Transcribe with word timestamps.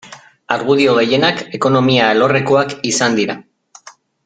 Argudio 0.53 0.95
gehienak 0.99 1.43
ekonomia 1.59 2.09
alorrekoak 2.15 2.75
izan 2.95 3.21
dira. 3.21 3.37